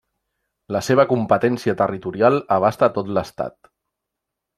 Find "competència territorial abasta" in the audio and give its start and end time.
1.11-2.89